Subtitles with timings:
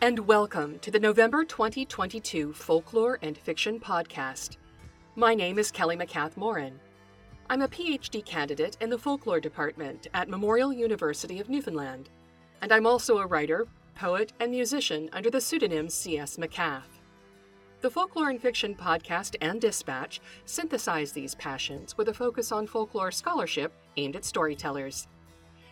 [0.00, 4.56] and welcome to the November 2022 Folklore and Fiction Podcast.
[5.16, 6.80] My name is Kelly MacCath Morin.
[7.50, 12.08] I'm a PhD candidate in the Folklore Department at Memorial University of Newfoundland,
[12.62, 16.38] and I'm also a writer, poet, and musician under the pseudonym C.S.
[16.38, 16.98] MacCath.
[17.82, 23.10] The Folklore and Fiction Podcast and Dispatch synthesize these passions with a focus on folklore
[23.10, 25.06] scholarship aimed at storytellers.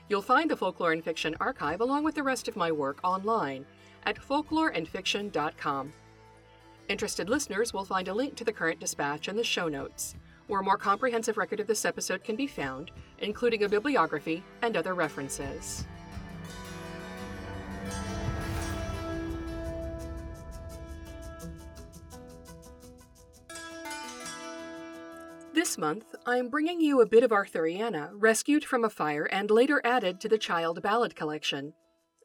[0.09, 3.67] You'll find the Folklore and Fiction archive along with the rest of my work online
[4.05, 5.93] at folkloreandfiction.com.
[6.89, 10.15] Interested listeners will find a link to the current dispatch in the show notes
[10.47, 14.77] where a more comprehensive record of this episode can be found, including a bibliography and
[14.77, 15.85] other references.
[25.79, 30.21] Month, I'm bringing you a bit of Arthuriana, rescued from a fire and later added
[30.21, 31.75] to the Child Ballad collection.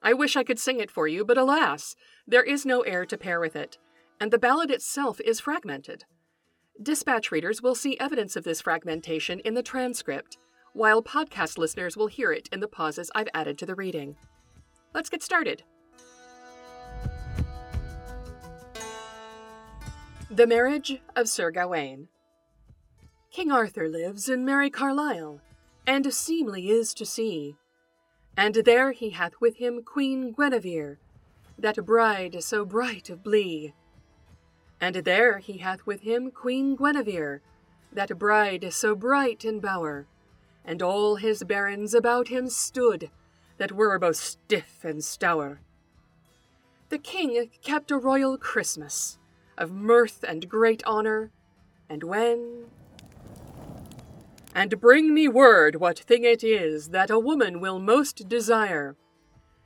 [0.02, 3.18] I wish I could sing it for you, but alas, there is no air to
[3.18, 3.78] pair with it,
[4.20, 6.06] and the ballad itself is fragmented.
[6.82, 10.38] Dispatch readers will see evidence of this fragmentation in the transcript,
[10.74, 14.16] while podcast listeners will hear it in the pauses I've added to the reading.
[14.94, 15.64] Let's get started.
[20.30, 22.08] The Marriage of Sir Gawain.
[23.32, 25.40] King Arthur lives in merry Carlisle,
[25.88, 27.56] and seemly is to see.
[28.36, 31.00] And there he hath with him Queen Guinevere,
[31.58, 33.74] that bride so bright of blee.
[34.82, 37.42] And there he hath with him Queen Guinevere,
[37.94, 40.08] that bride so bright in bower,
[40.66, 43.10] and all his barons about him stood,
[43.58, 45.62] that were both stiff and stour.
[46.90, 49.20] The king kept a royal Christmas,
[49.58, 51.32] of mirth and great honour,
[51.90, 52.66] and when
[54.54, 58.96] and bring me word what thing it is that a woman will most desire.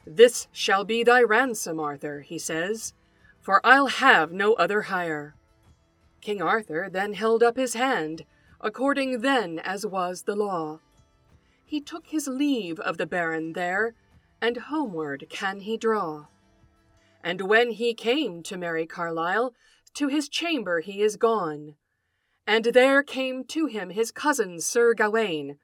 [0.05, 2.93] This shall be thy ransom, Arthur, he says,
[3.41, 5.35] for I'll have no other hire.
[6.21, 8.25] King Arthur then held up his hand,
[8.61, 10.79] according then as was the law.
[11.65, 13.95] He took his leave of the baron there,
[14.41, 16.27] and homeward can he draw.
[17.23, 19.53] And when he came to merry Carlisle,
[19.95, 21.75] to his chamber he is gone.
[22.47, 25.57] And there came to him his cousin Sir Gawain,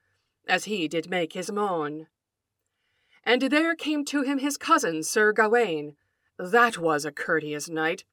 [0.47, 2.07] as he did make his moan.
[3.23, 5.95] And there came to him his cousin Sir Gawain,
[6.37, 8.03] that was a courteous knight.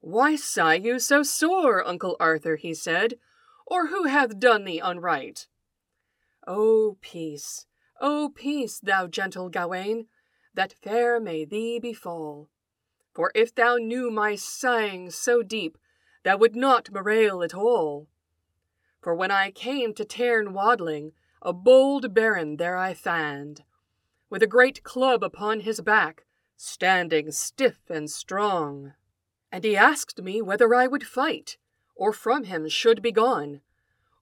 [0.00, 2.56] Why sigh you so sore, Uncle Arthur?
[2.56, 3.14] he said,
[3.66, 5.46] or who hath done thee unright?
[6.46, 7.66] O peace,
[8.00, 10.06] O peace, thou gentle Gawain,
[10.54, 12.48] that fair may thee befall.
[13.14, 15.78] For if thou knew my sighing so deep,
[16.24, 18.08] thou would not bewail at all.
[19.00, 23.62] For when I came to Tarn Wadling, a bold baron there I fand,
[24.28, 26.24] with a great club upon his back,
[26.56, 28.94] standing stiff and strong.
[29.52, 31.56] And he asked me whether I would fight,
[31.94, 33.60] or from him should be gone,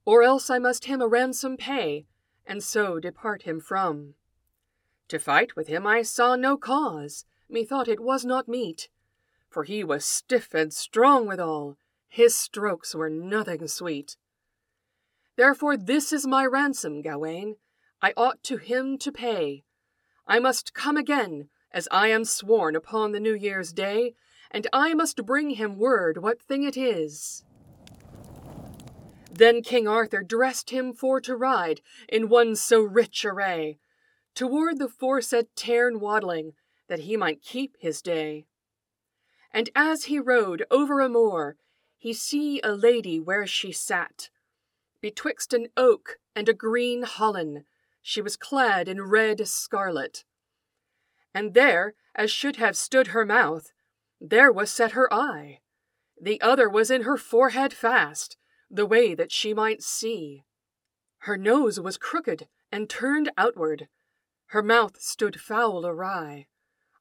[0.04, 2.06] or else I must him a ransom pay,
[2.46, 4.14] and so depart him from.
[5.08, 8.88] To fight with him I saw no cause, methought it was not meet,
[9.48, 11.78] for he was stiff and strong withal,
[12.16, 14.16] his strokes were nothing sweet.
[15.36, 17.56] Therefore this is my ransom, Gawain,
[18.00, 19.64] I ought to him to pay.
[20.26, 24.14] I must come again, as I am sworn upon the New Year's Day,
[24.50, 27.44] and I must bring him word what thing it is.
[29.30, 33.78] Then King Arthur dressed him for to ride in one so rich array,
[34.34, 36.54] toward the foresaid tarn Wadling,
[36.88, 38.46] that he might keep his day.
[39.52, 41.58] And as he rode over a moor,
[41.98, 44.30] he see a lady where she sat.
[45.00, 47.64] Betwixt an oak and a green holland,
[48.02, 50.24] she was clad in red scarlet
[51.36, 53.70] and there, as should have stood her mouth,
[54.18, 55.60] there was set her eye.
[56.18, 58.38] The other was in her forehead fast,
[58.70, 60.46] the way that she might see.
[61.18, 63.88] Her nose was crooked and turned outward,
[64.46, 66.46] her mouth stood foul awry.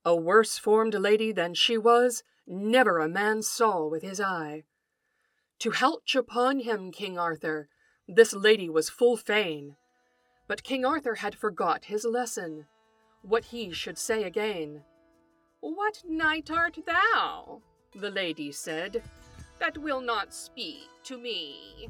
[0.03, 4.63] A worse formed lady than she was, never a man saw with his eye.
[5.59, 7.69] To helch upon him, King Arthur,
[8.07, 9.77] this lady was full fain.
[10.47, 12.65] But King Arthur had forgot his lesson
[13.21, 14.83] what he should say again.
[15.61, 17.61] What knight art thou?
[17.95, 19.01] the lady said,
[19.59, 21.89] that will not speak to me.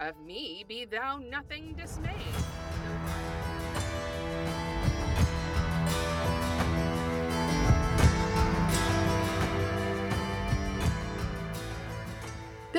[0.00, 2.16] Of me be thou nothing dismayed.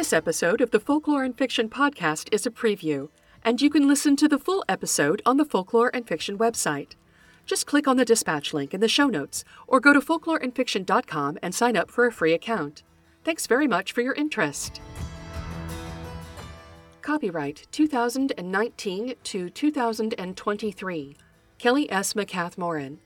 [0.02, 3.10] This episode of the Folklore and Fiction podcast is a preview,
[3.44, 6.94] and you can listen to the full episode on the Folklore and Fiction website.
[7.46, 11.54] Just click on the dispatch link in the show notes or go to folkloreandfiction.com and
[11.54, 12.82] sign up for a free account.
[13.24, 14.82] Thanks very much for your interest.
[17.04, 21.18] Copyright 2019 to 2023.
[21.60, 22.14] Kelly S.
[22.14, 22.98] MacCath Morin.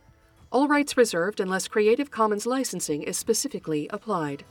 [0.50, 4.46] All rights reserved unless Creative Commons licensing is specifically applied.